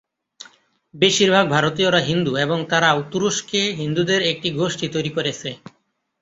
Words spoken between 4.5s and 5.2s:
গোষ্ঠী তৈরি